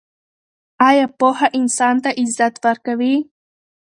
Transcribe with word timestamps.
آیا 0.87 1.05
پوهه 1.19 1.47
انسان 1.59 1.95
ته 2.03 2.09
عزت 2.21 2.53
ورکوي؟ 2.65 3.15